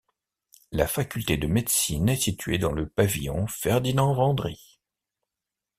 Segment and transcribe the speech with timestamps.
[0.71, 4.79] La faculté de médecine est située dans le pavillon Ferdinand-Vandry.